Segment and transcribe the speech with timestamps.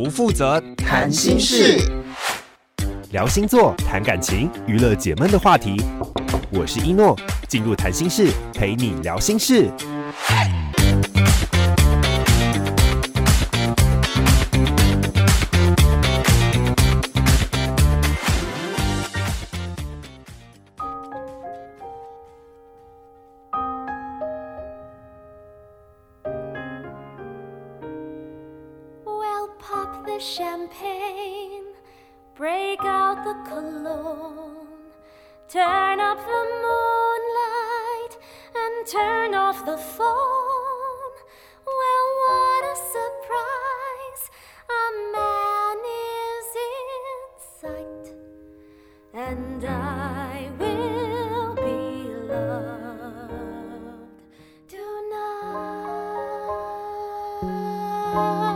[0.00, 1.76] 不负责谈心事，
[3.10, 5.74] 聊星座、谈感情、娱乐解闷的话题。
[6.52, 7.18] 我是一诺，
[7.48, 9.68] 进入谈心室陪你聊心事。
[58.14, 58.47] love.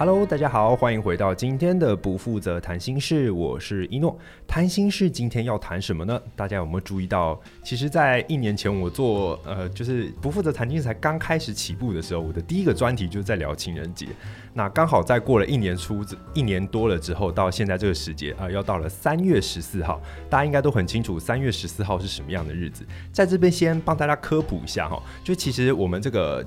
[0.00, 4.18] Hello，大家好，欢迎回到今天的不负责谈心事，我是一诺。
[4.46, 6.18] 谈心事今天要谈什么呢？
[6.34, 7.38] 大家有没有注意到？
[7.62, 14.06] 其实，在一年前我做呃，就是不负责谈心事才刚开始起步的时候，我的第一个专题就是在聊情人节。
[14.54, 22.86] 那刚好在过了一年出一年多了之后，到现在这个时节啊、要到了三月十四号，大家应该都很清楚三月十四号是什么样的日子。
[23.12, 26.42] 在这边先帮大家科普一下哈，就其实我们这个。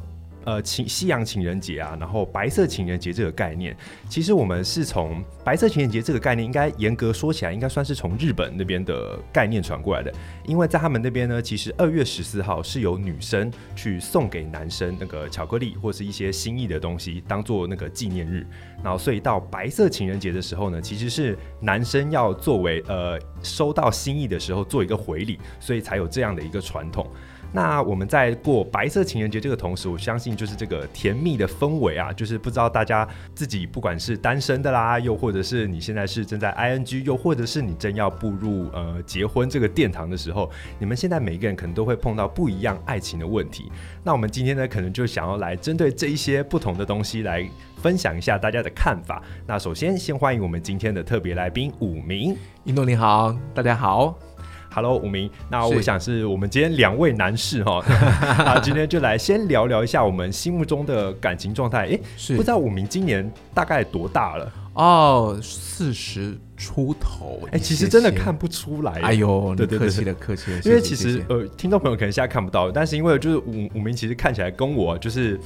[0.45, 3.75] 呃，情西洋情人节啊，然后白色情人节这个概念，
[4.09, 10.13] 其实我们是从白色情人节这个概念，应该严格说起来，应该算是从日本那边的概念传过来的。
[10.45, 18.45] 因为在他们那边呢，其实二月十四号是由女生去送给男生那个巧克力或是一些心意的东西，当做那个纪念日。
[18.83, 27.07] 然后，所以到白色情人节的时候呢，其实是男生要作为呃收到心意的时候做一个回礼，所以才有这样的一个传统。
[27.55, 43.71] 那我们在过白色情人节这个同时，我相信就是这个甜蜜的氛围啊，就是不知道大家自己不管是单身的啦，又或者是你现在是正在 ing，又或者是你正要步入呃结婚这个殿堂的时候，你们现在每一个人可能都会碰到不一样爱情的问题。
[44.03, 47.47] 那我们今天呢，可能就想要来针对这一些不同的东西来
[47.77, 49.21] 分享一下大家的看法。
[49.45, 54.32] 那首先先欢迎我们今天的特别来宾五明，一诺你好，大家好。
[54.73, 55.29] Hello，武明。
[55.51, 57.79] 那我想是我们今天两位男士哈，
[58.39, 61.81] 那今天就来先聊聊一下我们心目中的感情状态。
[61.81, 64.51] 哎、欸，是不知道武明今年大概多大了？
[64.73, 67.39] 哦，四十出头。
[67.51, 68.93] 哎、欸，其实真的看不出来。
[68.93, 70.59] 哎呦，对对对，客气了，客气了。
[70.65, 75.39] 因为其实呃，听众朋友可能现在看不到，但是因为就是武武明其实看起来跟我就是。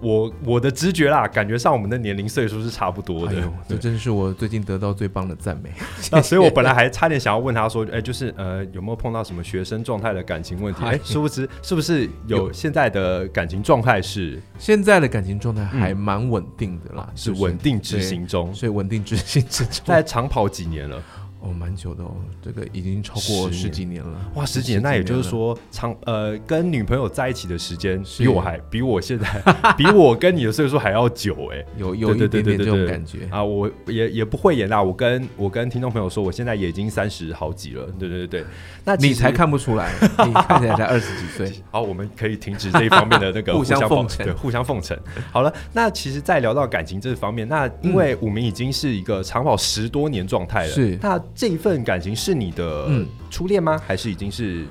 [0.00, 3.34] 我我的直觉啦，感觉上我们的年龄岁数是差不多的。
[3.68, 5.70] 这真是我最近得到最棒的赞美。
[6.10, 10.84] 那所以我本来还差点想要问他说，哎，就是 呃，有没有碰到什么学生状态的感情问题？
[10.84, 14.40] 哎，殊不知是不是有现在的感情状态是？
[14.58, 19.84] 现在的感情状态还蛮稳定的啦，嗯、是稳定执行中，所以稳定执行之中。
[19.84, 21.02] 在长跑几年了？
[21.40, 24.30] 哦，蛮久的哦，这个已经超过十几年了。
[24.34, 29.26] 哇，十几年，那也就是说，长呃，跟女朋友在一起的时间比我还比我现在
[29.76, 34.82] 比我跟你的岁数还要久哎，有有一点点这种感觉啊，我也也不会演啦。
[34.82, 37.86] 我跟我跟听众朋友说，我现在也已经三十好几了。
[37.98, 38.44] 对对对对，
[38.84, 39.92] 那你才看不出来，
[40.26, 41.50] 你看起来才二十几岁。
[41.70, 44.98] 好，我们可以停止这一方面的那个 互相奉承，对，互相奉承。
[45.32, 52.14] 好了，那其实，在聊到感情这方面，那因为武明已经是一个长跑十多年状态了，是那这一份感情。
[52.14, 52.88] 是你的
[53.30, 53.76] 初恋吗？
[53.76, 54.66] 嗯、还是已经是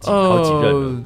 [0.00, 0.88] 好几任了？
[0.90, 1.04] 呃，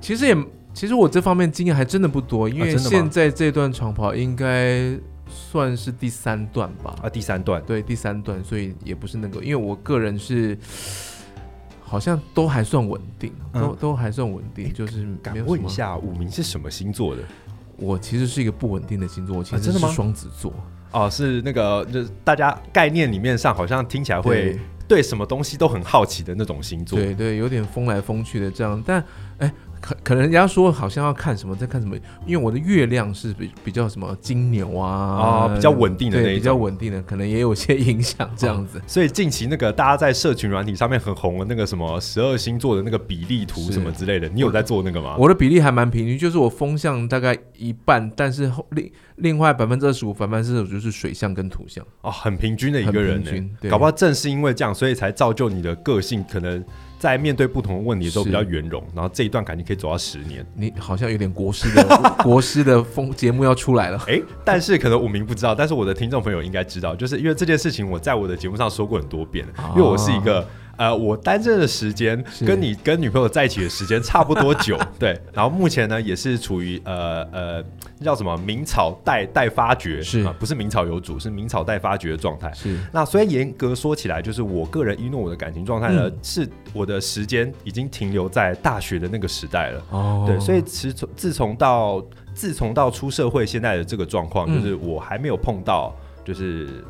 [0.00, 0.36] 其实也，
[0.72, 6.94] 其实我这方面经验还真的不多，因为现在这段长跑应该算是第三段吧。
[7.02, 10.56] 啊，第三段，对，第三段，所以也不是那个，因为我个人是
[11.80, 14.72] 好像都还算稳定，嗯、都都还算稳定。
[14.72, 17.22] 就是敢问一下，五名是什么星座的？
[17.82, 20.54] 我其实是一个不稳定的星座，我其实是双子座。
[20.92, 24.58] 哦，是那个，就是大家概念里面上好像听起来会。
[24.88, 29.02] 对什么东西都很好奇的那种星座，对对，有点疯来疯去的这样，但
[29.38, 29.50] 哎。
[29.82, 38.80] 可可能人家说好像要看什么，在看什么，因为我的月亮是比比较什么金牛啊啊，比较稳定的那种，比较稳定的，可能也有些影响这样子。
[38.86, 45.16] 所以近期那个大家在社群软体上面很红的那个什么十二星座的那个比例图什么之类的，你有在做那个吗？
[45.18, 53.68] 我的比例还蛮平均，就是我风向大概一半，但是另另外百分之二十五、百分之二十五就是水象跟土象哦，很平均的一个人呢。
[53.68, 56.64] 搞不好正是因为这样，所以才造就你的个性可能。
[57.02, 60.46] 在面对不同的问题的时候比较圆融，然后这一段感情可以走到十年。
[60.54, 69.44] 你好像有点国师的国师的风节目要出来了，哎、欸，但是可能武明不知道，但是我的听众朋友应该知道，就是因为这件事情我在我的节目上说过很多遍，
[69.74, 70.46] 因为我是一个
[70.76, 75.20] 呃，我单身的时间跟你跟女朋友在一起的时间差不多久， 对。
[75.32, 77.64] 然后目前呢，也是处于呃呃，
[78.00, 82.50] 叫什么明草待待发掘，是啊，不是明草有主，是明草待发掘的状态。
[82.54, 82.78] 是。
[82.90, 89.82] 那所以严格说起来，就是我个人一诺我的感情状态呢，嗯、是我的时间已经停留在大学的那个时代了。
[89.90, 90.24] 哦。
[90.26, 92.02] 对，所以其实从自从到
[92.34, 96.82] 自从到出社会，现在的这个状况，就是我还没有碰到，就是。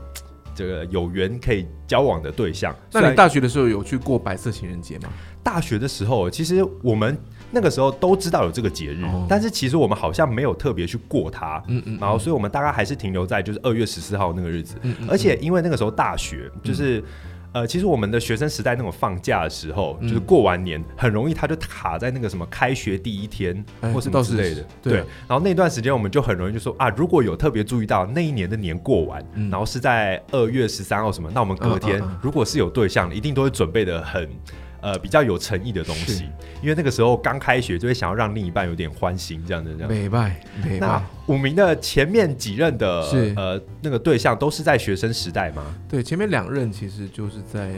[0.54, 5.08] 这个有缘可以交往的对象，那你大学的时候有去过白色情人节吗？
[5.42, 7.18] 大学的时候，其实我们
[7.50, 11.62] 那个时候都知道有这个节日，哦、但是其实我们好像没有特别去过它。
[11.66, 14.76] 嗯嗯，然后所以我们大概还是停留在就是二月十四号那个日子。
[14.82, 17.02] 嗯嗯，而且因为那个时候大学就是。
[17.52, 24.64] 嗯呃，其实我们的学生时代那种放假的时候，嗯、就是过完年，很容易他就卡在那个什么开学第一天，或什么之类的。
[24.82, 24.96] 对，对。
[25.28, 34.28] 然后那段时间我们就很容易就说啊，如果有特别注意到那一年的年过完，嗯、然后是在二月十三号什么，那我们隔天、如果是有对象，一定都会准备的很。
[34.82, 36.28] 呃，比较有诚意的东西，
[36.60, 39.88] 因为那个时候刚开学，就会想要让另一半有点欢心，这样的这样。
[40.80, 45.62] 那五名的前面几任的是呃那个对象都是在学生时代吗？
[45.88, 47.72] 对，前面两任其实就是在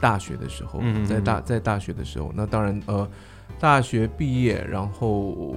[0.00, 3.08] 大学的时候，嗯嗯嗯在大在大学的时候，那当然呃
[3.60, 5.54] 大学毕业，然后。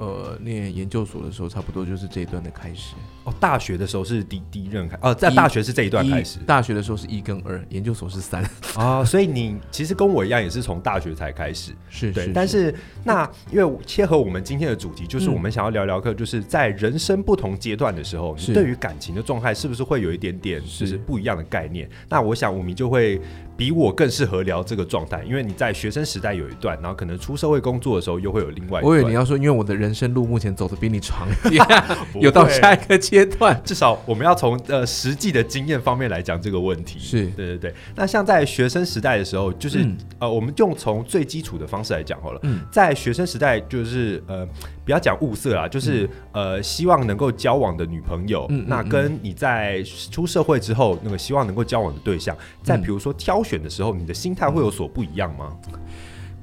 [0.00, 2.94] 呃，念研究所的时候，差不多就是这一段的开始。
[3.24, 6.38] 哦，大学的时候是第第一任开，哦，在大学是这一段开始。
[6.46, 8.42] 大学的时候是一跟二，研究所是三。
[8.76, 11.72] 啊、 哦，所以你其实跟我一样，也是从大学才开始。
[11.90, 12.32] 是，对。
[12.32, 12.74] 但是
[13.04, 21.86] 那因为切合我们今天的主题，就是我们想要聊聊课，就是在人生不同阶段的时候，你对于感情的状态是不是会有一点点就是不一样的概念？
[22.08, 23.20] 那我想我们就会。
[23.60, 28.84] 比我更适合聊这个状态，因为你在学生时代有一段，然后可能出社会工作的时候又会有另外一段。
[28.84, 31.62] 我以为你要说，因为我的人生路目前走的比你长一点，
[32.22, 33.60] 有到下一个阶段。
[33.62, 36.98] 至少我们要从呃实际的经验方面来讲这个问题。
[36.98, 37.74] 是对对对。
[37.94, 42.40] 那像在学生时代的时候，就是、嗯、呃，我们用从最基础的方式来讲好了。
[42.44, 44.48] 嗯、在学生时代，就是呃。
[44.84, 55.56] 不要讲物色啊，就是、嗯、呃，希望能够交往的女朋友，嗯、那跟你在出社会之后那个希望能够交往的对象，嗯、在比如说挑选的时候，你的心态会有所不一样吗？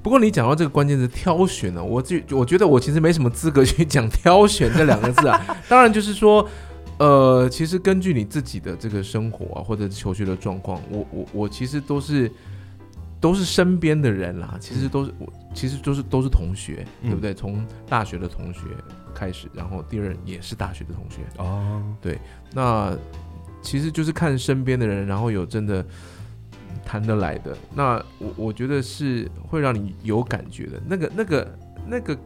[0.01, 5.43] 不过你讲到这个关键词挑选呢、啊，我就我觉得我其实没什么资格去讲挑选这两个字啊。
[5.67, 6.47] 当然就是说，
[6.99, 12.31] 呃，其实根据你自己的这个生活啊，或者求学的状况，我我我其实都是。
[13.19, 17.33] 都是身边的人啦，其实都是我，其实都是都是同学，嗯、对不对？
[17.33, 18.61] 从大学的同学
[19.13, 21.21] 开始，然后第二也是大学的同学。
[21.37, 21.81] 哦。
[22.01, 22.19] 对，
[22.53, 22.95] 那
[23.61, 25.85] 其实就是看身边的人，然后有真的
[26.85, 32.17] 谈得来的，那我我觉得是会让你有感觉的，那个那个那个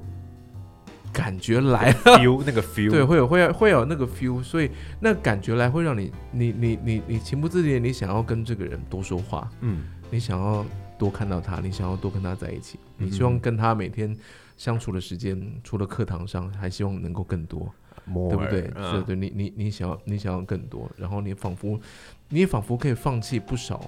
[1.13, 10.63] 感觉来了，feel 那个 feel，对，会有会有会有那个 feel，所以那感觉来会让你你你你你情不自禁，你想要跟这个人多说话，嗯，你想要。
[11.01, 14.15] 多看到他，你想要多跟他在一起，你希望跟他每天
[14.55, 17.73] 相处的时间，嗯、除了课堂上，还希望能够更多
[18.05, 18.61] ，More, 对不对？
[18.61, 19.01] 对、uh.
[19.01, 21.79] 对，你你你想要你想要更多，然后你仿佛
[22.29, 23.81] 你仿佛可以放弃不少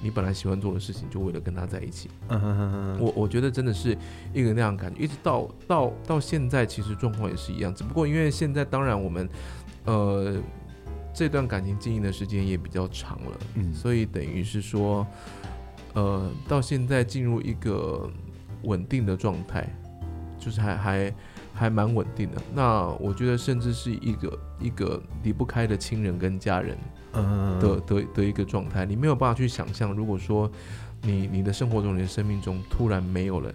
[0.00, 2.08] 你本来喜欢做的事情，就为了跟他在一起。
[2.28, 2.96] Uh.
[3.00, 3.98] 我我觉得真的是
[4.32, 9.28] 一个那样感觉，一直到到到现在，其实状况也是一样，只不过因为现在当然我们
[9.86, 10.40] 呃
[11.12, 15.04] 这段感情经营的时间也比较长了，嗯，所以等于是说。
[15.94, 18.08] 呃，到现在进入一个
[18.62, 19.68] 稳定的状态，
[20.38, 21.14] 就是还还
[21.52, 22.40] 还蛮稳定的。
[22.54, 26.82] 那我觉得，甚至是一个一个离不开的亲人跟家人的，
[27.14, 28.86] 嗯，的的的一个状态。
[28.86, 30.48] 你没有办法去想象，如果说
[31.02, 33.52] 你你的生活中、你的生命中突然没有了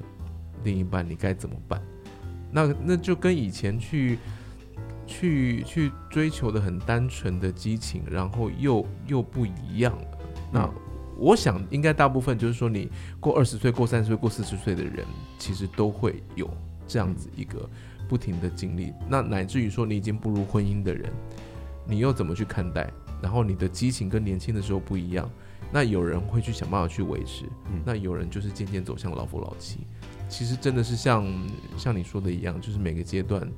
[0.64, 1.82] 另一半，你该怎么办？
[2.52, 4.20] 那那就跟以前去
[5.08, 10.08] 去去追求的很单纯的激情，然后又又不一样了。
[10.52, 10.70] 那。
[11.16, 15.06] 嗯我想，应该大部分就是说，你过二十岁、过三十岁、过四十岁的人，
[15.40, 16.50] 其实都会有
[16.86, 17.70] 这样子一个
[18.10, 18.92] 不停的经历。
[19.10, 21.10] 那乃至于说，你已经步入婚姻的人，
[21.88, 22.92] 你又怎么去看待？
[23.22, 25.30] 然后你的激情跟年轻的时候不一样。
[25.72, 27.46] 那有人会去想办法去维持，
[27.84, 29.80] 那有人就是渐渐走向老夫老妻。
[30.28, 31.26] 其实真的是像
[31.78, 33.50] 像你说的一样，就是每个阶段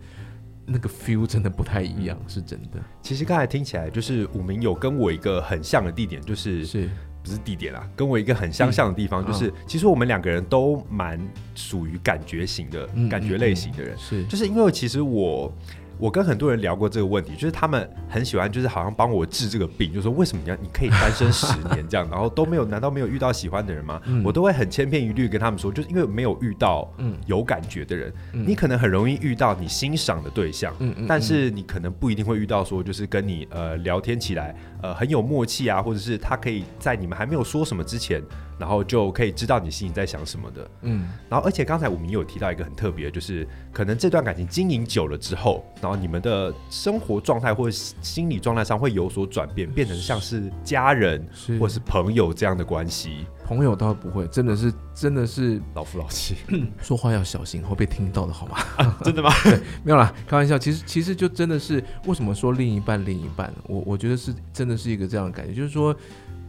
[0.66, 2.80] 那个 feel 真的不太一样，是真的。
[3.02, 6.90] 其实刚才听起来，就是五名有跟我一个很像的地点，就是是。
[7.28, 11.20] 不是地点啦，跟我一个很相像的地方，嗯、就是、哦、其实我们两个人都蛮
[11.54, 15.52] 属于感觉型的、嗯、感觉类型的人，是，就是因为其实我。
[16.00, 24.02] 我跟很多人聊过这个问题，就是他们很喜欢，就是好像帮我治这个病，就是说为什么你要你可以单身十年这样，然后都没有，难道没有遇到喜欢的人吗？
[24.06, 26.88] 嗯、我都会很千篇一律跟他们说，就是因为没有遇到
[27.26, 38.22] 有感觉的人，嗯、你可能很容易遇到你欣赏的对象，嗯、但是你可能不一定会遇到说就是跟你呃聊天起来呃很有默契啊，或者是他可以在你们还没有说什么之前
[38.60, 40.70] 然后就可以知道你心里在想什么的。
[40.82, 47.72] 嗯，然后而且刚才我们也有提到一个很特别的，就是可能这段感情经营久了之后，然后你们的生活状态或者
[48.02, 51.28] 心理状态上会有所转变，变成像是家人
[51.60, 53.26] 或是朋友这样的关系。
[53.46, 56.36] 朋友倒不会，真的是真的是老夫老妻，
[56.84, 58.58] 说话要小心，会被听到的好吗？
[58.76, 59.30] 啊、真的吗？
[59.46, 60.58] 对，没有啦，开玩笑。
[60.60, 65.96] 其实其实就真的是为什么说另一半另一半，我我觉得是真的是一个这样的感觉，就是说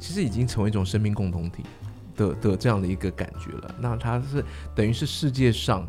[0.00, 1.62] 其实已经成为一种生命共同体
[2.18, 3.74] 的的这样的一个感觉了。
[3.80, 4.44] 那他是
[4.74, 5.88] 等于是世界上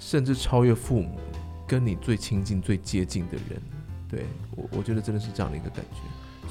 [0.00, 1.20] 甚至超越父母，
[1.68, 3.62] 跟你最亲近最接近的人。
[4.08, 4.26] 对
[4.56, 6.00] 我我觉得真的是这样的一个感觉。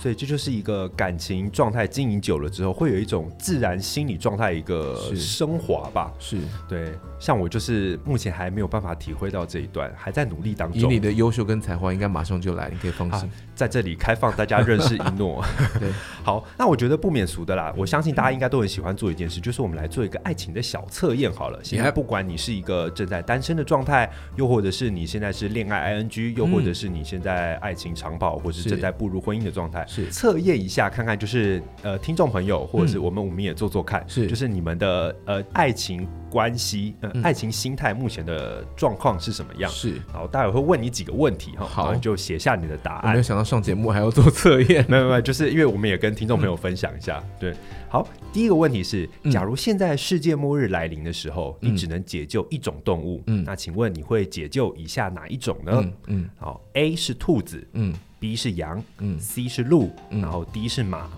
[0.01, 6.11] 所以这就是一个感情状态经营久了之后，会有一种自然心理状态一个升华吧。
[6.19, 6.37] 是，
[6.67, 6.93] 对。
[7.19, 10.79] 像我就是目前还没有办法体会到这一段，还在努力当中。
[10.79, 13.27] 以你的优秀跟才华，应该马上就来，你可以放心。
[13.27, 15.43] 啊，在这里开放大家认识 一诺。
[15.77, 15.91] 对，
[16.23, 17.73] 好，那我觉得不免俗的啦。
[17.75, 21.29] 我相信大家应该都很喜欢做一件事，就是我们来做一个爱情的小测验。
[21.29, 30.09] 好了，现在不管你是一个正在单身的状态，又或者是你现在是恋爱 ing，又或者是你现在爱情长跑，或是正在步入婚姻的状态，是。
[30.11, 34.27] 测验一下，看看就是呃，听众朋友或者是我们，我们也做做看，是。
[34.27, 36.07] 就是你们的呃爱情。
[36.29, 39.71] 关系，嗯，爱情心态目前的状况是什么样？
[39.71, 43.05] 是，然后待会会问你几个问题哈，好，你就写下你的答案。
[43.05, 47.17] 我没有想到上节目还要做测验， 没有没有，就是因为我们也跟听众朋友分享一下。
[47.17, 47.55] 嗯、对，
[47.89, 55.71] 好，第一个问题是，假如现在世界末日来临的时候，嗯、你只能解救一种动物，嗯，那请问你会解救以下哪一种呢？
[55.83, 56.29] 嗯，嗯。
[56.37, 61.09] 好，A 是兔子，嗯，B 是羊，嗯，C 是鹿，嗯、然后 D 是马。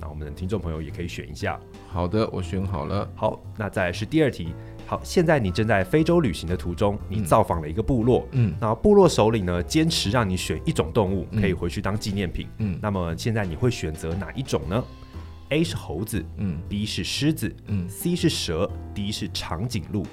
[0.00, 1.58] 那我们的听众朋友也可以选一下。
[1.88, 3.08] 好的，我选好了。
[3.14, 4.48] 好，那再来是第二题。
[4.86, 8.28] 好，现在你正在非洲旅行的途中，你造访了一个部落。
[8.32, 12.46] 嗯，那部落首领呢，坚持让你选一种动物，可以回去当纪念品。
[12.58, 14.84] 嗯，那么现在你会选择哪一种呢
[15.48, 20.06] ？A 是猴子，嗯，B 是狮子，嗯，C 是蛇，D 是长颈鹿。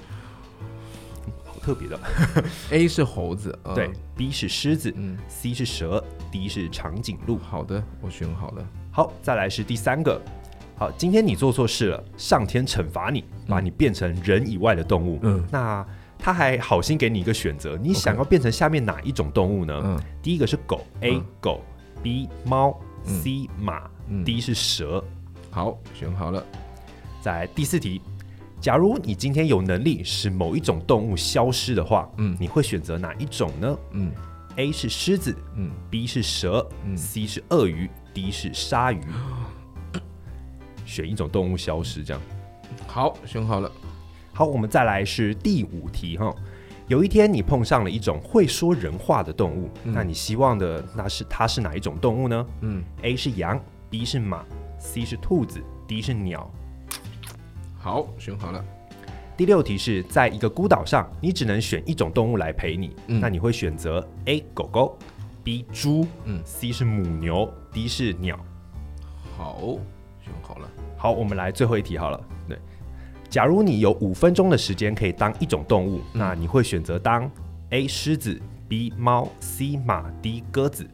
[1.64, 1.98] 好特别的。
[2.70, 7.38] A 是猴子，呃、对，B 是狮子，嗯，C 是蛇，D 是长颈鹿。
[7.38, 8.66] 好的，我选好了。
[8.92, 10.20] 好，再来是第三个。
[10.76, 15.18] 好，今天你做错事了，上天惩罚你，把你变成人以外的动物。
[15.22, 15.86] 嗯，那
[16.18, 19.80] 他还好心给你一个选择，你想要变成下面哪一种动物呢？
[19.84, 21.62] 嗯，第一个是狗，A 狗
[22.02, 23.88] ，B 猫，C 马
[24.24, 25.02] ，D 是蛇。
[25.50, 26.44] 好，选好了。
[27.22, 28.02] 再来第四题，
[28.64, 33.78] 假如你今天有能力使某一种动物消失的话，嗯，你会选择哪一种呢？
[33.90, 34.10] 嗯
[34.56, 37.90] ，A 是狮子，嗯，B 是蛇，嗯，C 是鳄鱼。
[38.14, 39.04] ，D 是鲨鱼，
[40.86, 42.22] 选一种动物消失，这样。
[42.86, 43.70] 好，选好了。
[44.32, 46.34] 好，我们再来是第五题哈。
[46.88, 52.46] 有一天你碰上了一种会说人话的动物，嗯、那你希望的那是它是哪一种动物呢？
[52.62, 54.42] 嗯，A 是羊，B 是马
[54.78, 56.50] ，C 是兔子，D 是鸟。
[57.84, 58.64] 好，选好了。
[59.36, 64.98] 第六题是在一个孤岛上，你只能选一种动物来陪你，嗯、那你会选择 A 狗狗。
[65.42, 68.40] B 猪，嗯，C 是母牛，D 是鸟。
[69.36, 69.76] 好，
[70.22, 70.70] 选好了。
[70.96, 72.18] 好，我们来最后一题好了。
[72.48, 72.58] 对，
[73.28, 77.30] 假如你有五分钟的时间可以当一种动物，嗯、那你会选择当
[77.68, 80.88] A 狮子，B 猫，C 马，D 鸽子。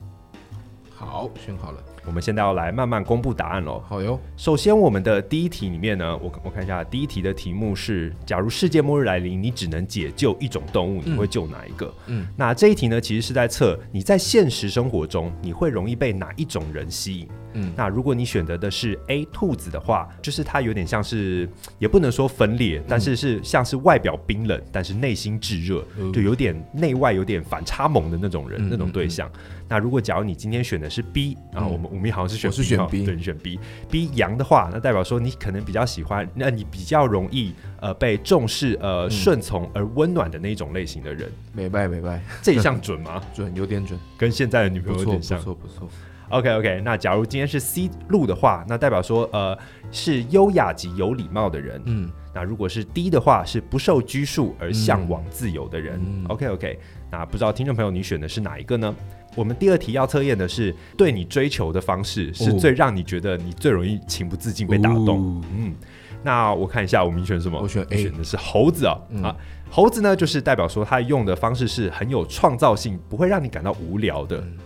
[0.93, 1.81] 好，选好了。
[2.07, 3.83] 我们现在要来慢慢公布答案喽。
[3.87, 4.19] 好哟。
[4.37, 11.93] 首先，我们的第一题里面呢，我我看一下，第一题的题目是：假如世界末日来临，你只能解救一种动物，你会救哪一个？
[12.07, 17.29] 嗯，那这一题呢，其实是在测你在现实生活中，你会容易被哪一种人吸引？
[17.55, 29.31] 嗯，那如果你选择的是 A 兔子的话，就是它有点像是，也不能说分裂，嗯、但是是像是外表冰冷，但是内心炙热，嗯、就有点内外有点反差萌的那种人，嗯、那种对象。
[29.69, 41.31] 那如果假如你今天选的是 B，然后我们我们好像是选 B，是选 B，对，你选 B，B 羊的话，那代表说你可能比较喜欢，那你比较容易呃被重视，呃顺从而温暖的那种类型的人。
[41.53, 43.23] 明白明白， 这一项准吗？
[43.33, 45.89] 准，有点准，跟现在的女朋友有点像，不错不错。
[46.31, 49.57] OK OK，那假如今天是 C 路的话，那代表说呃
[49.91, 51.83] 是优雅及有礼貌的人。
[51.87, 56.01] 嗯，那如果是 D 的话，是不受拘束而向往自由的人。
[56.01, 56.79] 嗯、OK OK，
[57.11, 58.95] 那不知道听众朋友你选的是哪一个呢？
[59.37, 65.19] 我们第二题要测验的是对你追求的方式是最让你觉得你最容易情不自禁被打动。
[65.21, 65.75] 哦、嗯，
[66.23, 67.61] 那我看一下我们选什么？
[67.61, 69.37] 我选 A，选的是猴子啊、哦嗯、啊，
[69.69, 74.39] 猴子呢就是代表说他用的方式是很有创造性，不会让你感到无聊的。
[74.39, 74.59] 嗯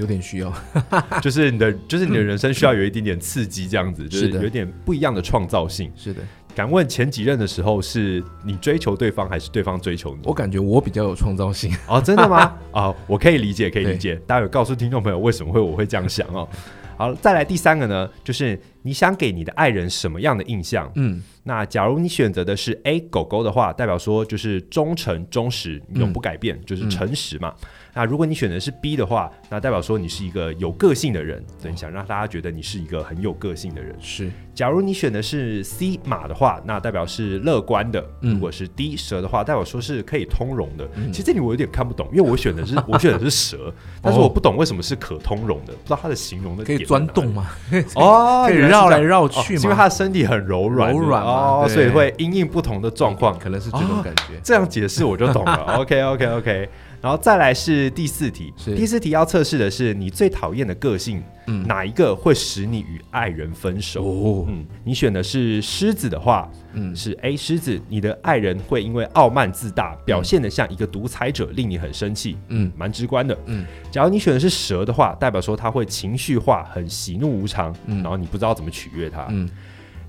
[0.00, 0.52] 有点需要，
[1.22, 5.92] 就是你的，就是你的人生需要有一点点刺激，这样子，就是有点不一样的创造性。
[5.94, 6.22] 是的，
[6.54, 10.22] 敢问前几任的时候，是你追求对方，还是对方追求你？
[10.24, 12.56] 我感觉我比较有创造性哦，真的吗？
[12.72, 14.16] 哦，我可以理解，可以理解。
[14.26, 16.48] 待会告诉听众朋友为什么会我会这样想哦。
[16.96, 20.90] 好，再来第三个呢，就是你想给你的爱人什么样的印象？
[20.96, 27.54] 嗯，那假如你选择的是 A 狗狗的话，代表说就是忠诚、忠实、永不改变，嗯、就是诚实嘛。
[27.62, 33.94] 嗯那如果你选的是 B 的话，那代表说你是一个有个性的人，对，想让大家觉得你是一个很有个性的人。
[34.00, 40.88] 是，假如你选的是 C 马的话，那代表是乐观的；如果是 D 蛇的话，代表说是可以通融的。
[41.12, 47.46] 其实这里我有点看不懂，因为我选的是 我选的是蛇，但是我不懂为什么是可通融的，不知道它的形容的可以钻洞吗？
[47.96, 54.38] 哦，可以绕来绕去，因为它的身体很柔软，柔软哦，所以会因应不同的状况，可能是这种感觉。
[54.44, 55.76] 这样解释我就懂了。
[55.80, 56.68] OK，OK，OK。
[57.00, 64.04] 然后再来是第四题，第四题要测试的是你最讨厌的个性，嗯，哪一个会使你与爱人分手？
[64.04, 73.64] 哦，嗯，你选的是狮子的话，嗯，是 A 狮子，你的爱人会因为傲慢自大，表现的像一个独裁者，令你很生气，嗯，蛮直观的，嗯。
[73.90, 79.48] 假如你选的是蛇的话，代表说他会情绪化，很喜怒无常，嗯，然后你不知道怎么取悦他，嗯。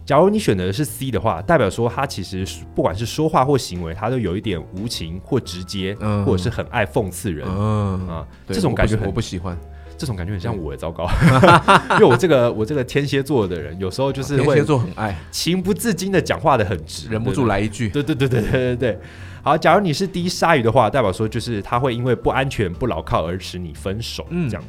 [0.03, 8.07] 假如你选择的是 C 的话，代表说他其实不管是说话或行为，他都有一点无情或直接，嗯、或者是很爱讽刺人，嗯。
[8.07, 9.57] 啊，这种感觉我不喜欢，
[9.97, 11.07] 这种感觉很像我，糟糕，
[11.93, 15.15] 因为我这个我这个天蝎座的人，有时候就是会天蝎座很爱。
[15.29, 18.01] 情不自禁的讲话的很直，忍不住来一句，对？
[18.01, 18.99] 对对对对对对。
[19.43, 24.63] 好，假如你是第一鲨鱼的话，代表说就是他会因为不安全、不牢靠而使你分手，嗯，这样。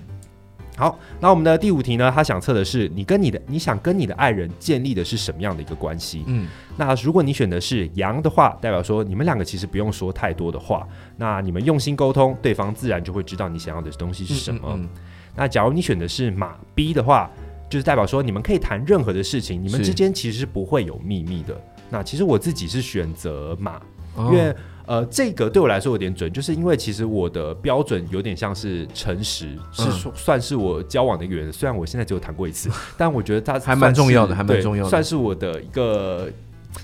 [0.83, 2.11] 好，那我们的第五题呢？
[2.13, 6.25] 他想测的是你跟你的，你想跟你的爱人建立的是什么样的一个关系？
[6.27, 10.85] 嗯，那如果你选的是羊的话，代表说你们两个其实不用说太多的话，
[11.17, 14.71] 那你们用心沟通，对方自然就会知道你想要的东西是什么。
[14.71, 14.89] 嗯嗯嗯，
[15.37, 17.31] 那假如你选的是马 B 的话，
[17.71, 21.57] 就是代表说你们可以谈任何的事情，你们之间其实是不会有秘密的。
[21.91, 23.81] 那其实我自己是选择马，
[24.17, 24.51] 因为。
[24.51, 24.55] 哦
[24.85, 31.53] 呃，这个对我来说有点准，就是因为其实我的标准有点像是诚实，是说算是我交往的一个人。
[31.53, 36.29] 虽然我现在只有谈过一次，但我觉得他还蛮重要的，还蛮重要的，算是我的一个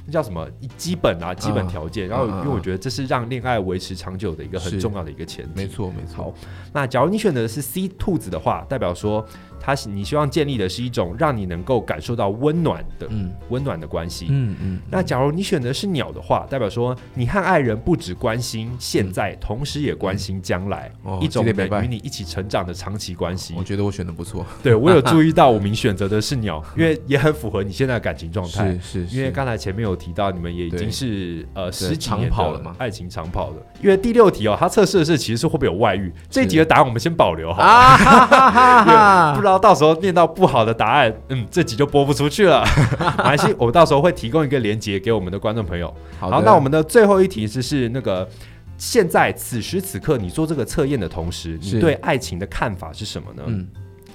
[0.07, 2.09] 那叫什么基本啊，基本条件。
[2.09, 5.51] 然后，因为我觉得这是让恋爱维持长久的一个很重要的一个前提。
[5.55, 6.25] 没错，没错。
[6.25, 6.35] 好，
[6.73, 9.25] 那假如你选择的是 C 兔子的话，代表说。
[9.61, 14.81] 他你希望建立的是一种让你能够感受到温暖的，嗯，温暖的关系，嗯嗯。
[14.89, 23.53] 那假如你选择是鸟的话，代表说你和爱人不只关心现在，同时也关心将来，一种与你一起成长的长期关系。
[23.59, 28.79] 我觉得我选的不错， 对我有注意到我们 选择的是鸟，因为也很符合你现在的感情状态。
[28.81, 33.57] 是是，因为刚才前面有提到你们也已经是呃十几年跑了嘛，爱情长跑了。
[33.83, 39.59] 因为第六题哦，他测试的是其实是会不会有外遇，这一题的答案我们先保留好啊，不知道。
[39.59, 42.65] 到时候念到不好的答案，嗯，这集就播不出去了。
[43.19, 45.93] 没关系，我到时候会提供一个连接给我们的观众朋友。
[46.19, 48.29] 好，好，那我们的最后一题是是那个，
[48.77, 53.43] 现在此时此刻你做这个测验的同时，你对爱情的看法是什么呢？
[53.47, 53.67] 嗯，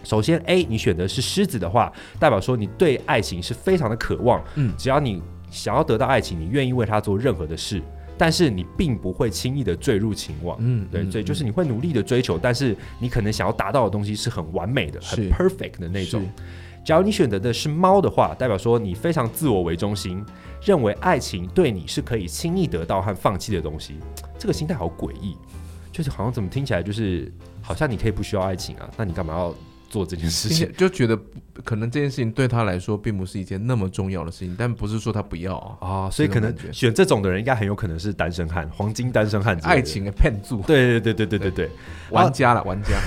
[0.04, 4.44] 首先 A，你选的是狮子的话，代表说你对爱情是非常的渴望。
[4.56, 5.22] 嗯，只要你
[5.54, 7.82] 想要得到爱情，你愿意为他做任何的事。
[8.16, 16.24] 但是你并不会轻易的坠入情网，嗯，对，所以就是你会努力的追求，但是你可能想要达到的东西是很完美的，很 perfect 的那种。
[16.86, 20.24] 假如你选择的是猫的话，代表说你非常自我为中心，
[20.62, 23.96] 认为爱情对你是可以轻易得到和放弃的东西。
[24.38, 25.36] 这个心态好诡异，
[25.92, 29.56] 就是好像怎么听起来就是好像你可以不需要爱情啊，那你干嘛要？
[29.94, 30.72] 做这件事情。
[30.76, 31.16] 就觉得
[31.64, 41.72] 可能这件事情对他来说并不是一件那么重要的事情，但不是说他不要啊，哦、所以可能选这种的人应该很有可能是单身汉，黄金单身汉，爱情的骗住，对对对对对对对，
[42.10, 42.98] 玩家了玩家。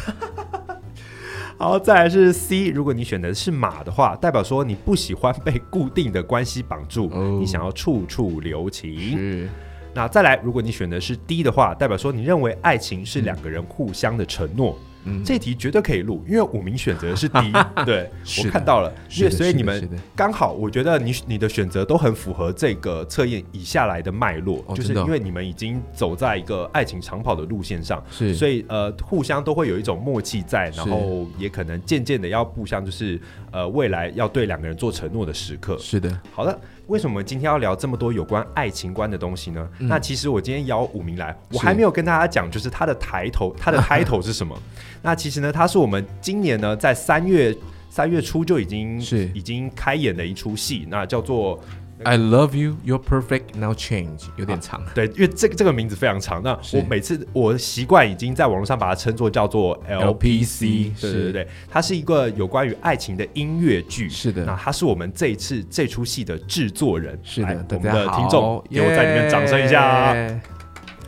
[1.59, 9.49] 好，再来是 C，如果你选的是马的话，代表说你不喜欢被固定的关系绑住，哦、你想要处处留情。
[9.93, 14.79] 那再来，如果你选的是 D 的话，代表说你认为爱情是两个人互相的承诺。
[14.79, 14.87] 嗯
[15.25, 17.53] 这题绝对可以录，因为五名选择是第一
[17.85, 35.77] 对，我看到了，因为所以你们刚好，我觉得你你的选择都很符合这个测验以下来的脉络，就是因为你们已经走在一个爱情长跑的路线上，是，所以呃，互相都会有一种默契在，然后也可能渐渐的要互相就是呃，未来要对两个人做承诺的时刻。
[35.79, 36.59] 是的，好的。
[36.87, 39.69] 为什么今天要聊这么多有关爱情观的东西呢？
[39.79, 44.57] 嗯、那其实我今天邀武明来，我还没有跟大家讲，就是他的抬头，他的 title 是什么？
[45.03, 47.57] 那其实呢，他是我们今年呢在三月
[47.91, 51.61] 三月初就已经是已经开演的一出戏，那叫做。
[52.05, 53.57] I love you, you're perfect.
[53.57, 54.83] Now change，有点长。
[54.95, 56.43] 对，因为这个这个名字非常长。
[56.43, 60.93] 那我每次我习惯已经在网络上把它称作叫做 LPC。
[61.01, 64.09] 对对对，它是一个有关于爱情的音乐剧。
[64.09, 64.45] 是的。
[64.45, 67.19] 那他是我们这一次这出戏的制作人。
[67.23, 67.67] 是的。
[67.71, 70.15] 我们的听众，给我在里面掌声一下。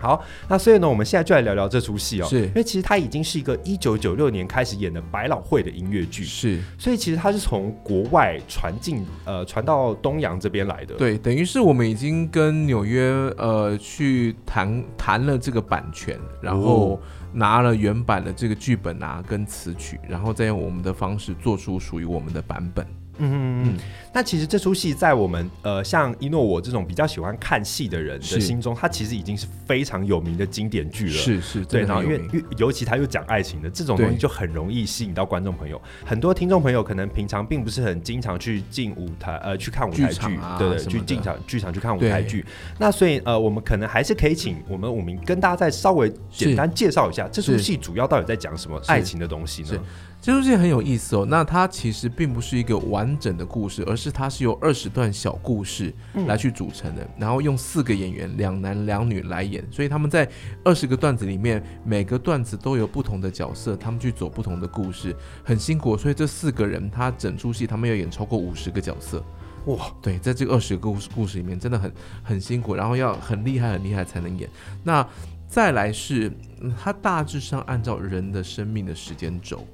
[0.00, 17.00] 好，那所以呢，我们现在就来聊聊这出戏哦，是，因为其实它已经是一个一九九六年开始演的百老汇的音乐剧，是，所以其实它是从国外传进呃传到东洋这边来的，对，等于是我们已经跟纽约呃去谈谈了这个版权，然后
[17.32, 22.86] 拿了原版的这个剧本啊跟词曲，然后再用我们的方式做出属于我们的版本。
[23.18, 23.76] 嗯嗯嗯，
[24.12, 31.12] 那其实这出戏在我们呃像一诺我这种比较喜欢看戏的人的心中，它其实已经是非常有名的经典剧了。
[31.12, 32.20] 是是，对，然后因为
[32.56, 35.80] 尤其他又讲爱情的这种东西，就很容易吸引到观众朋友。
[36.04, 42.44] 很多听众朋友可能平常并不是很经常去进舞台呃去看舞台剧，对对，去进场剧场去看舞台剧。
[42.78, 49.78] 那所以呃我们可能还是可以请我们五名跟大家再稍微简单介绍一下这出戏主要到底在讲什么爱情的东西呢？
[50.20, 55.94] 这出戏很有意思哦，那它其实并不是一个完整的故事，而是它是由二十段小故事
[56.26, 60.28] 来去组成的，嗯、然后用四个演员两男两女来演，所以他们在
[60.64, 69.24] 二十个段子里面，每个段子都有不同的角色，他们去走不同的故事，很辛苦，所以这四个人他整出戏他们要演超过五十个角色，
[69.66, 71.92] 哇，对，在这个二十个故事故事里面真的很
[72.24, 74.50] 很辛苦，然后要很厉害很厉害才能演。
[74.82, 75.06] 那
[75.46, 76.30] 再来是，
[76.78, 79.64] 它大致上按照人的生命的时间轴。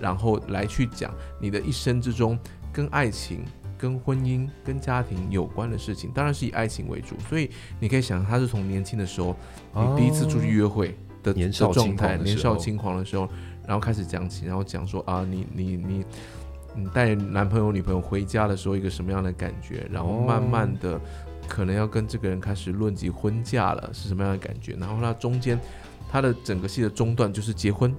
[0.00, 2.38] 然后来去讲你的一生之中
[2.72, 3.44] 跟爱情、
[3.78, 7.14] 跟婚姻、跟家庭有关的事情，当然是以爱情为主。
[7.28, 9.36] 所以你可以想，他是从年轻的时候，
[9.74, 13.28] 你第一次出去约会的年少状态，年少轻狂的时候，
[13.66, 16.04] 然后开始讲起，然后讲说啊，你你你
[16.74, 19.86] 你带男朋友女朋友回家的时候，一个什么样的感觉？
[19.90, 21.00] 然后慢慢的，
[21.48, 24.74] 可能要跟这个人开始论及婚嫁了，是什么样的感觉？
[24.78, 25.58] 然后他中间，
[26.08, 27.94] 他的整个戏的中段就是结婚。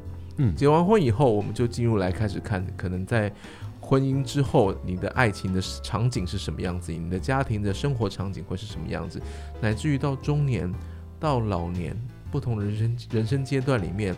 [0.56, 3.32] 结完婚以后，我们就进入来开始看，可能在
[3.80, 9.22] 婚姻之后，你的爱情的场景是什么样子，你的家庭的生活场景会是什么样子，
[9.60, 10.72] 乃至于到中年、
[11.20, 11.96] 到老年，
[12.32, 14.16] 不同的人生人生阶段里面，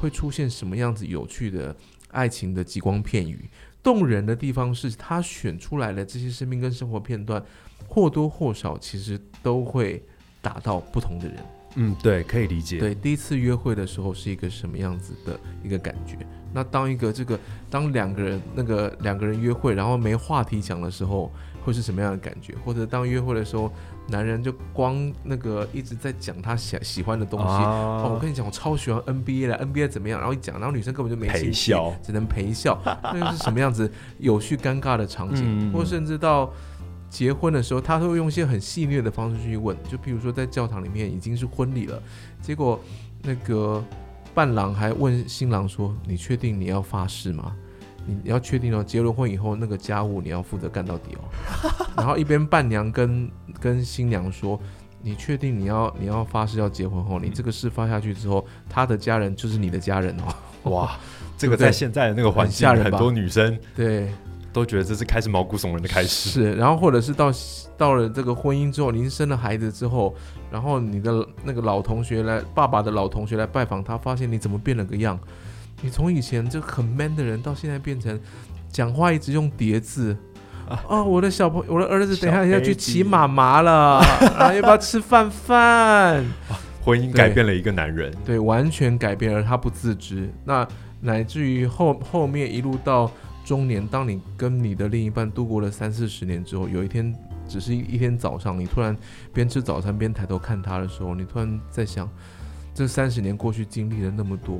[0.00, 1.74] 会出现什么样子有趣的
[2.10, 3.48] 爱情的极光片语。
[3.82, 7.42] 动人的地方是他选出来的这些生命跟生活片段，
[7.86, 10.02] 或多或少其实都会
[10.40, 11.36] 打到不同的人。
[11.76, 12.78] 嗯，对，可以理解。
[12.78, 16.16] 对，第一次约会的时候是一个什么样子的一个感觉？
[16.52, 21.32] 那当一个这个，当两个人那个两个人约会，然后没话题讲的时候，
[21.64, 22.54] 会是什么样的感觉？
[22.64, 23.72] 或者当约会的时候，
[24.06, 27.46] 男人就光那个一直在讲他喜喜欢的东西。
[27.46, 30.20] 啊、哦，我跟你讲，我超喜欢 NBA 的，NBA 怎么样？
[30.20, 32.80] 然后一讲，然后女生根本就没兴趣，陪笑，只能陪笑。
[33.02, 35.44] 那又是什么样子有趣尴尬的场景？
[35.44, 36.52] 嗯、或甚至到。
[37.14, 42.02] 结婚的时候，他会用一些很戏谑的方式去问，就比如说在教堂里面已经是婚礼了，
[42.42, 42.80] 结果
[43.22, 43.82] 那个
[44.34, 47.54] 伴郎还问新郎说：“你确定你要发誓吗？
[48.04, 51.22] 你要确定哦，结了婚以后那个家务你要负责干到底哦。”
[51.96, 54.60] 然后一边伴娘跟跟新娘说
[55.00, 60.34] ：“你确定你要你要发誓要结婚后，你这个誓发下去之后，他的家人就是你的家人哦。”
[60.68, 60.98] 哇，
[61.38, 64.12] 这个在现在的那个环境，很多女生对。
[64.54, 66.30] 都觉得这是开始毛骨悚然的开始。
[66.30, 67.30] 是，然后或者是到
[67.76, 70.14] 到了这个婚姻之后，您生了孩子之后，
[70.50, 75.18] 然后你的那个老同学来，爸爸的老同学来拜访他，发现你怎么变了个样？
[75.82, 78.18] 你从以前就很 man 的人，到现在变成
[78.70, 80.16] 讲话一直用叠字
[80.68, 80.84] 啊！
[80.88, 84.00] 哦，我的小朋友，我的儿子，等一下要去骑妈妈了，
[84.38, 86.24] 然后要不要吃饭饭？
[86.80, 90.32] 婚姻改变了一个男人，对，对，完全改变了，他不自知。
[90.44, 90.66] 那
[91.00, 93.10] 乃至于后后面一路到。
[93.44, 97.14] 中年，当你跟你的另一半度过了三四十年之后，有一天，
[97.46, 98.96] 只是一一天早上，你突然
[99.34, 102.08] 边吃早餐边抬头看他的时候，你突然在想，
[102.74, 104.58] 这三十年过去经历了那么多，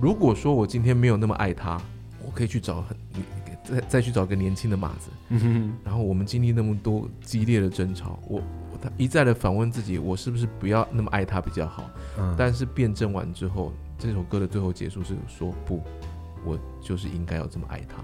[0.00, 1.80] 如果说我今天没有那么爱他，
[2.24, 2.96] 我可以去找很
[3.62, 5.10] 再再去找个年轻的马子，
[5.84, 8.42] 然后我们经历那么多激烈的争吵，我
[8.82, 11.88] 他一再的反问自己，我是不是不要那么爱他比较好？
[12.36, 15.80] 但是辩证完之后，这首歌的最后结束是说不。
[16.46, 17.96] 我就是应该要这么爱他，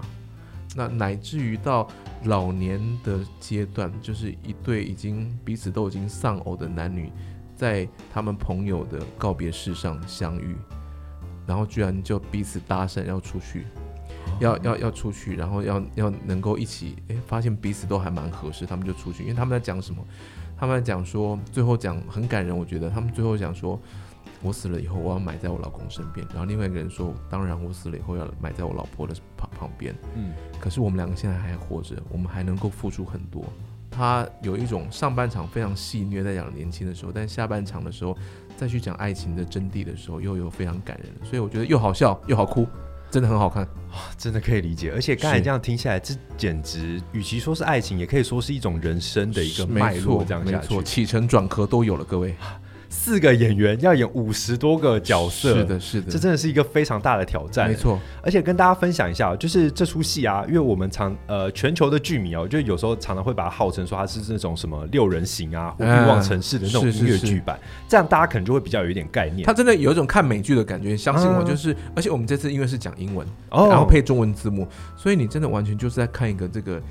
[0.75, 1.87] 那乃至于到
[2.25, 7.09] 老年的阶段，就是一对已经彼此都已经丧偶的男女，
[7.55, 10.57] 在他们朋友的告别式上相遇，
[11.47, 13.65] 然后居然就彼此搭讪要出去，
[14.41, 20.05] 要要要出去，然后要要能够一起，诶，发现彼此都还蛮合适，他们就出去，因为他们在讲什么？
[20.57, 23.79] 他们在讲说，最后讲很感人，我觉得他们最后讲说。
[24.41, 26.25] 我死了以后，我要埋在我老公身边。
[26.29, 33.45] 然后另外一个人说：“当然，我死了以后要埋在我老婆的旁旁边。”嗯，可是我们两个现在还活着，我们还能够付出很多。
[33.89, 38.17] 他有一种上半场非常戏谑，在讲年轻的时候，但下半场的时候
[38.57, 41.13] 再去讲爱情的真谛的时候，又有非常感人。
[41.23, 42.67] 所以我觉得又好笑又好哭，
[43.11, 44.09] 真的很好看啊！
[44.17, 44.91] 真的可以理解。
[44.91, 50.25] 而且刚才这样听下来，这简直与其说是爱情，也可以说是一种人生的一个脉络。
[50.25, 52.35] 这样下去，没错，起承转合都有了，各位。
[52.95, 57.99] 四个演员要演五十多个角色，是的，是的，这真的是一个非常大的挑战，没错。
[58.21, 69.43] 而且跟大家分享一下，就是这出戏啊，因为我们常呃全球的剧迷哦，就有时候常常会把它号称说它是那种什么六人行啊或欲望城市的那种音乐剧版，这样大家可能就会比较有一点概念。
[69.43, 76.81] 它真的有一种看美剧的感觉，相信我，就是、嗯、而且我们这次因为是讲英文，哦、然后配中文字幕，所以你真的完全就是在看一个这个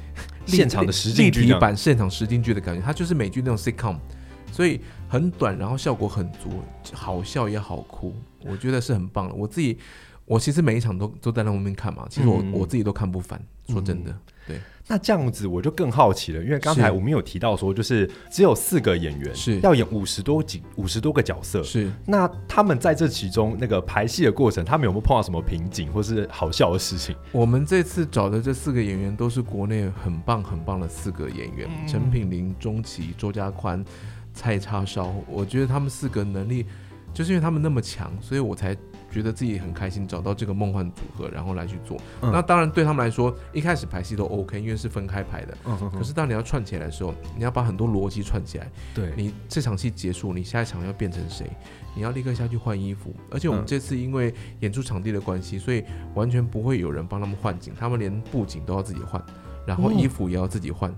[0.44, 3.96] 现场的实立体版现场实境剧的感觉，它就是美剧那种 sitcom，
[4.52, 6.50] 所以很短，然后效果很足，
[6.92, 9.34] 好笑也好哭，我觉得是很棒的。
[9.34, 9.76] 我自己。
[10.24, 14.10] 我其实每一场都都在那外面看嘛，其实我、嗯、我自己都看不烦，说真的。
[14.12, 27.14] 嗯、对，那这样子我就更好奇了，因为刚才我们有提到说，就是只有四个演员是要演五十多几五十多个角色，是那他们在这其中那个排戏的过程，他们有没有碰到什么瓶颈或是好笑的事情？
[27.32, 33.84] 我们这次找的这四个演员都是国内很棒很棒的四个演员，嗯、陈品霖、钟琪、周家宽、
[34.32, 36.66] 蔡叉烧，我觉得他们四个能力，
[37.12, 38.76] 就是因为他们那么强，所以我才。
[39.12, 41.98] 觉得自己很开心，找到这个梦幻组合，然后来去做。
[42.22, 45.54] 嗯、那当然对他们来说，一开始排戏都 OK，因为是分开排的。
[45.66, 48.70] 嗯、哼哼，可是当你要串起来的时候，你要把很多逻辑串起来。
[48.94, 51.46] 对，你这场戏结束，你下一场要变成谁？
[51.94, 53.14] 你要立刻下去换衣服。
[53.30, 59.22] 而且我们这次因为演出场地的关系，所以完全不会有人帮他们换景，他们连布景都要自己换，
[59.66, 60.90] 然后衣服也要自己换，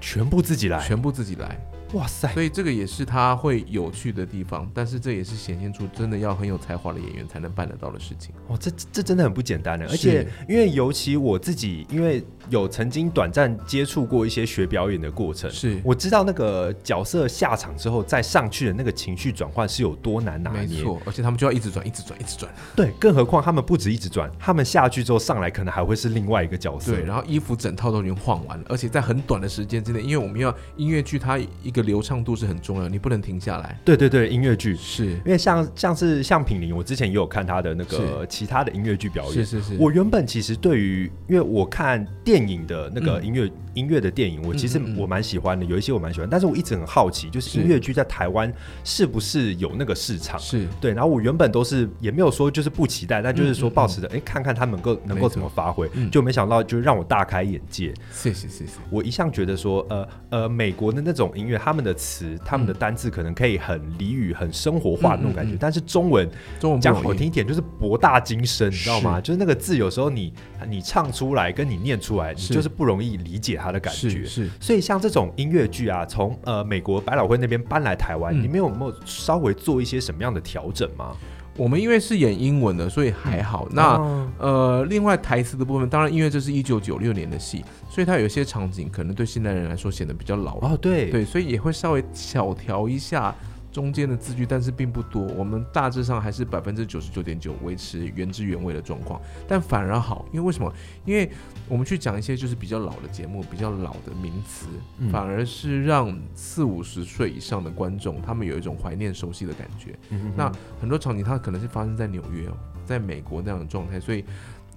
[0.00, 1.60] 全部自己来，全部自己来。
[1.92, 2.32] 哇塞！
[2.32, 8.34] 所以这个也是他会有趣的地方，但是这也是显现出真的要很有才华的演员才能办得到的事情。
[8.46, 20.78] 哦，这这真的很不简单的，而且因为尤其我自己，因为有曾经短暂接触过一些学表演的过程，是我知道那个角色下场之后再上去的那个情绪转换是有多难拿捏。
[20.78, 22.52] 没错，而且他们就要一直转，一直转，一直转。
[22.76, 26.92] 对，更何况他们不止一直转，他们下去之后上来可能还会是另外一个角色。
[26.92, 32.60] 对，然后衣服整套都已经换完了，而且在很短的时间之内，因为我们要音乐剧，它一个流畅度是很。
[32.60, 33.80] 重要，你不能停下来。
[33.84, 39.32] 对对对，音乐剧是因为像像是像品林，我之前也有看他的那个其他的音乐剧表演。
[39.32, 39.76] 是是是。
[39.78, 48.52] 我原本其实对于，因为我看电影的那个音乐、嗯、音乐的电影，我其实我蛮喜欢的，有一些我蛮喜欢，但是我一直很好奇，就是音乐剧在台湾
[48.84, 50.38] 是不是有那个市场？
[50.38, 50.92] 是对。
[50.92, 57.94] 然后我原本都是也没有说就是不期待，但就是说抱持着哎看看他们能够能够怎么发挥，嗯、就没想到就让我大开眼界。
[58.12, 58.72] 谢谢谢谢。
[58.90, 62.36] 我一向觉得说呃呃美国的那种音乐，他们的词。
[62.44, 66.28] 他们的单字可能可以很俚语、很生活化那种感觉，但是中文，
[66.58, 69.20] 中文讲好听一点就是博大精深，你知道吗？
[69.20, 70.32] 就是那个字有时候你
[70.68, 74.10] 你唱出来跟你念出来，你就是不容易理解它的感觉。
[74.10, 81.16] 是，是，所以像这种音乐剧啊，从呃美国百老汇那边搬来台湾，嗯、你们有没有稍微做一些什么样的调整吗？
[81.56, 83.66] 我们因为是演英文的，所以还好。
[83.70, 90.78] 嗯、那、哦、呃，另外台词的部分，当然因为这是一九九六年的戏，所以它有一些场景可能对现代人来说显得比较老哦。
[90.80, 93.34] 对对，所以也会稍微小调一下。
[93.72, 95.22] 中间的字句，但是并不多。
[95.36, 100.74] 我们大致上还是百分之九十九点九维持原汁原味的状况，但反而好，因为为什么？
[101.04, 101.30] 因为
[101.68, 104.66] 我们去讲一些就是比较老的节目，比较老的名词，
[104.98, 109.96] 嗯、反而是让四五十岁以上的观众他们有一种怀念、熟悉的感觉。
[110.08, 114.24] 嗯、哼哼那很多场景它可能是发生在纽约哦，在美国那样的状态，所以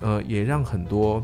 [0.01, 1.19] 呃，也让很多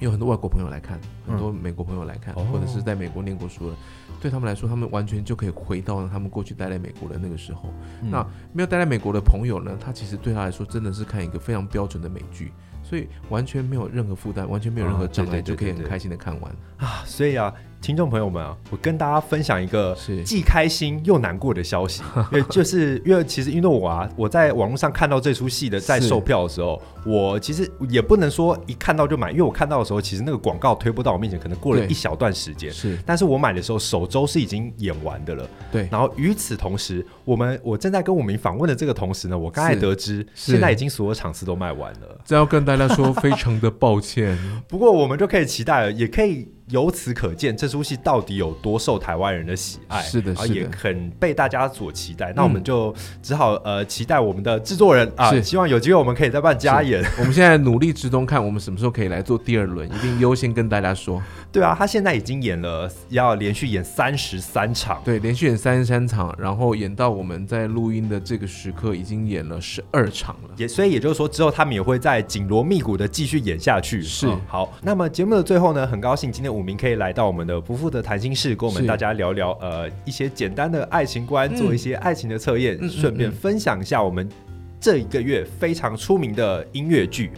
[0.00, 3.76] 有很多外国朋友来看，很多美国朋友来看，嗯、或者是在美国念过书的。
[4.20, 7.72] 对他们来说，他们完全就可以回到他们过去待在美国的那个时候。
[8.02, 9.78] 嗯、那没有待在美国的朋友呢？
[9.80, 12.52] 他其实对他来说真的是看一个非常标准的美剧，
[12.90, 16.52] 所以完全没有任何负担，完全没有任何障碍，就可以很开心的看完。
[16.78, 17.04] 啊！
[17.06, 17.54] 所以啊。
[17.82, 35.88] 听众朋友们啊，我跟大家分享一个既开心又难过的消息， 因为就是因为其实因为我啊，我在网络上看到这出戏的在售票的时候，我其实也不能说一看到就买，因为我看到的时候，其实那个广告推播到我面前，可能过了一小段时间，是，但是我买的时候首周是已经演完的了，对。
[35.90, 44.38] 然后与此同时，我们我正在跟我们访问的这个同时呢，我刚才得知现在已经所有场次都卖完了，这要跟大家说非常的抱歉。
[44.68, 46.48] 不过我们就可以期待了，也可以。
[46.70, 52.32] 由此可见，这出戏到底有多受台湾人的喜爱，是的，是的，也很被大家所期待。
[52.36, 57.02] 那我们就只好呃期待我们的制作人啊，希望有机会我们可以再办加演。
[57.18, 61.20] 我们现在努力之中，看我们什么时候可以来做第二轮，一定优先跟大家说。
[61.52, 70.50] 对啊，他现在已经演了，要连续演三十三场，对，连续演三十三场，然后演到我们在录音的这个时刻，已经演了十二场了。
[70.56, 74.00] 也所以也就是说，之后他们也会再紧锣密鼓的继续演下去。
[74.00, 84.28] 是、嗯、好，那么节目的最后呢，很高兴今天五名可以来到我们的不负责谈心室，跟我们大家聊聊呃一些简单的爱情观，嗯、做一些爱情的测验，顺、嗯、便分享一下我们
[84.78, 87.32] 这一个月非常出名的音乐剧。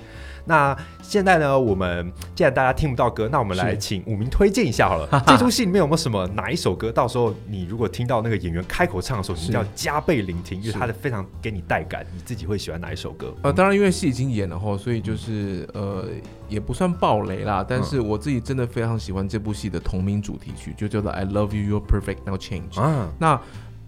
[0.45, 5.09] 那现在呢，我们既然大家听不到歌，那我们来请五名推荐一下好了。
[5.27, 6.91] 这出戏里面有没有什么哪一首歌？
[6.91, 12.05] 到时候你如果听到那个演员开口唱的时候，你就要加倍聆听，因为他的非常给你带感。
[12.15, 13.35] 你自己会喜欢哪一首歌？
[13.43, 16.07] 呃，当然，因为戏已经演了哈，所以就是呃，
[16.49, 17.65] 也不算暴雷啦。
[17.67, 22.73] 但是我自己真的非常喜欢这部戏的同名主题曲，就叫做《I Love You, You're Perfect, Now Change》。
[22.81, 23.41] 啊，那。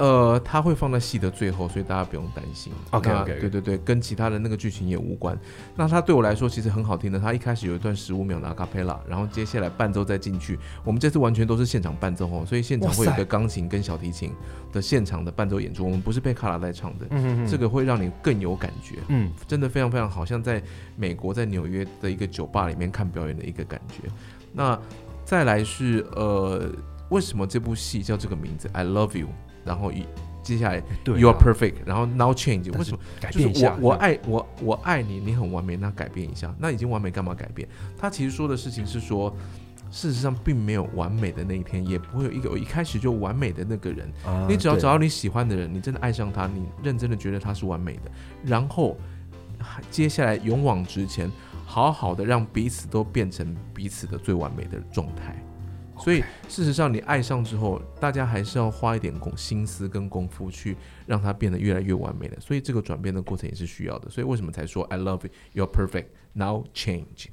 [0.04, 2.70] 呃，他会放在戏的最后，所以大家不用担心。
[2.90, 5.38] OK OK，对对对，跟其他的那个剧情也无关。
[5.74, 7.18] 那它对我来说其实很好听的。
[7.18, 10.58] 它一开始有一段十五秒的阿卡贝拉，然后接下来伴奏再进去。
[10.84, 14.30] 我们这次完全都是现场伴奏哦，所以现场会有一个钢琴跟小提琴
[14.70, 15.82] 的现场的伴奏演出。
[15.84, 18.96] 我们不是被卡拉在唱的，嗯嗯，这个会让你更有感觉。
[19.08, 20.62] 嗯，真的非常非常好像在
[20.96, 24.10] 美国在纽约的一个酒吧里面看表演的一个感觉。
[24.52, 24.78] 那
[25.24, 26.68] 再来是呃，
[27.08, 29.28] 为什么这部戏叫这个名字？I love you。
[29.64, 30.04] 然后一
[30.42, 31.76] 接下来，You are perfect。
[31.86, 33.76] 然后 Now change，为什么改变一下？
[33.80, 37.66] 我我爱我我爱你，你很完美，那改变一下，那已经完美干嘛改变？
[37.96, 39.34] 他其实说的事情是说，
[39.90, 44.06] 事实上并没有完美的那一天，也不会有一个一开始就完美的那个人。
[44.26, 48.10] 啊、你只要找到你喜欢的人，你真的爱上他，你认真的觉得他是完美的，
[48.44, 48.98] 然后
[49.90, 51.30] 接下来勇往直前，
[51.64, 55.42] 好好的让彼此都变成彼此的最完美的状态。
[56.04, 62.38] 所以，事实上，你爱上之后，大家还是要花一点功心思跟功夫去让它变得越来越完美的。
[62.38, 64.10] 所以，这个转变的过程也是需要的。
[64.10, 65.22] 所以，为什么才说 I love
[65.54, 67.28] you, you're perfect, now change。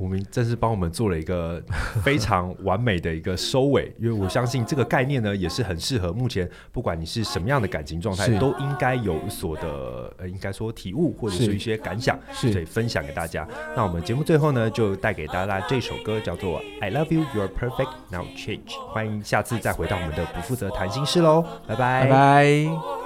[0.00, 1.62] 我们真是帮我们做了一个
[2.02, 13.46] 非常完美的一个收尾，因为我相信这个概念呢，也是很适合目前不管你是什么样的感情状态，都应该有所的呃，应该说体悟或者是一些感想，是可以分享给大家。
[13.76, 18.66] 那我们节目最后呢，就带给大家这首歌，叫做《I Love You, You're Perfect, Now Change》。
[18.92, 22.99] 欢迎下次再回到我们的不负责谈心事喽，拜拜拜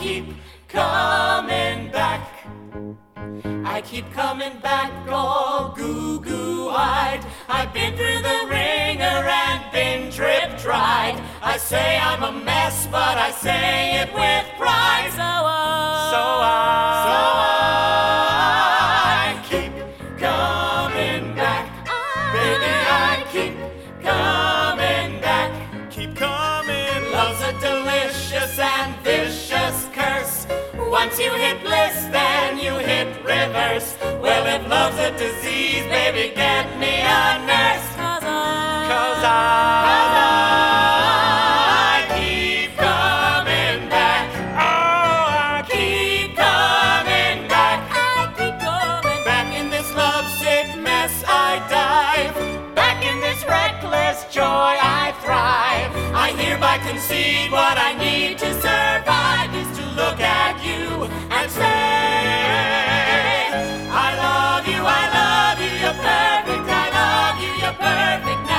[0.00, 0.24] keep
[0.66, 2.22] coming back.
[3.64, 7.20] I keep coming back all goo goo eyed.
[7.48, 11.20] I've been through the ringer and been trip tried.
[11.42, 15.10] I say I'm a mess, but I say it with pride.
[15.12, 17.59] So I, so I, so I
[31.20, 33.94] you hit bliss, then you hit reverse.
[34.22, 37.86] Well, if love's a disease, baby, get me a nurse.
[38.00, 40.40] Cause I, cause I, cause I,
[41.84, 44.26] I keep coming back.
[44.56, 47.78] Oh, I keep coming back.
[47.92, 51.22] I keep coming back in this lovesick mess.
[51.28, 54.72] I dive back in this reckless joy.
[54.80, 55.92] I thrive.
[56.14, 58.99] I hereby concede what I need to serve.
[67.80, 68.49] perfect